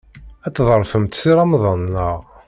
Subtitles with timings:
[0.45, 2.17] Ad tḍefremt Si Remḍan, naɣ?